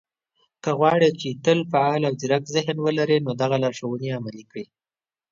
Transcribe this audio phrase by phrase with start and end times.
[0.63, 4.65] که غواړئ، چې تل فعال او ځيرک ذهن ولرئ، نو دغه لارښوونې عملي کړئ